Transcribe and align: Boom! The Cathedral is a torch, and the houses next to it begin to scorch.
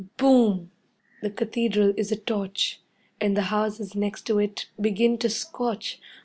Boom! 0.17 0.71
The 1.21 1.29
Cathedral 1.29 1.93
is 1.95 2.11
a 2.11 2.15
torch, 2.15 2.81
and 3.19 3.37
the 3.37 3.43
houses 3.53 3.93
next 3.93 4.21
to 4.23 4.39
it 4.39 4.67
begin 4.81 5.19
to 5.19 5.29
scorch. 5.29 5.99